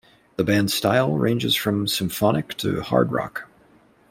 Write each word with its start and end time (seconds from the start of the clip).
The 0.37 0.43
band's 0.43 0.73
style 0.73 1.11
ranges 1.11 1.55
from 1.55 1.87
symphonic 1.87 2.57
to 2.57 2.81
hard 2.81 3.11
rock. 3.11 3.47